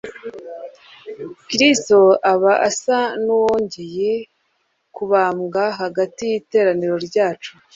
[1.47, 1.99] Kristo
[2.31, 4.09] aba asa n'uwongeye
[4.95, 7.51] kubambwa hagati y'iteraniro ryacu.